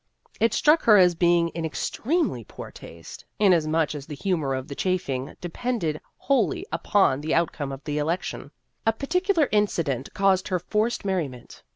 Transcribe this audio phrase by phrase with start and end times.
[0.39, 4.67] It struck her as being in ex tremely poor taste, inasmuch as the humor of
[4.67, 8.49] the chaffing depended wholly upon the outcome of the election.
[8.87, 11.61] A particular incident caused her forced merriment.